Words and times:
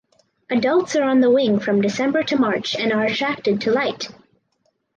Adults 0.49 0.95
are 0.95 1.03
on 1.03 1.19
the 1.21 1.29
wing 1.29 1.59
from 1.59 1.79
December 1.79 2.23
to 2.23 2.35
March 2.35 2.75
and 2.75 2.91
are 2.91 3.03
attracted 3.05 3.61
to 3.61 3.71
light. 3.71 4.07